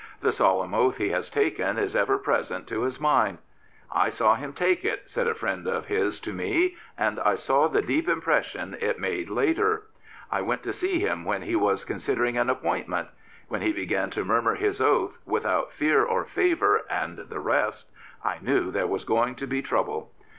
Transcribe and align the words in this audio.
The 0.21 0.31
solemn 0.31 0.73
oath 0.73 0.97
he 0.97 1.09
has 1.09 1.29
taken 1.29 1.77
is 1.77 1.95
ever 1.95 2.17
present 2.17 2.65
to 2.69 2.81
his 2.81 2.99
mind." 2.99 3.37
I 3.91 4.09
saw 4.09 4.33
him 4.33 4.51
take 4.51 4.81
it/' 4.81 5.07
said 5.07 5.27
a 5.27 5.35
friend 5.35 5.67
of 5.67 5.85
his 5.85 6.19
to 6.21 6.33
me," 6.33 6.75
and 6.97 7.19
I 7.19 7.35
saw 7.35 7.67
the 7.67 7.83
deep 7.83 8.09
impression 8.09 8.75
it 8.79 8.97
made 8.97 9.29
later. 9.29 9.83
I 10.31 10.41
went 10.41 10.63
to 10.63 10.73
see 10.73 10.97
him 11.01 11.23
when 11.23 11.43
he 11.43 11.55
was 11.55 11.85
con 11.85 11.97
sidering 11.97 12.41
an 12.41 12.49
appointment. 12.49 13.09
When 13.47 13.61
he 13.61 13.71
began 13.71 14.09
to 14.09 14.25
murmur 14.25 14.55
his 14.55 14.81
oath, 14.81 15.19
* 15.23 15.25
without 15.37 15.71
fear 15.71 16.01
or 16.03 16.25
favour,' 16.25 16.81
and 16.89 17.19
the 17.29 17.39
rest, 17.39 17.91
I 18.23 18.39
knew 18.41 18.71
there 18.71 18.87
was 18.87 19.03
going 19.03 19.35
to 19.35 19.45
be 19.45 19.61
trouble." 19.61 20.11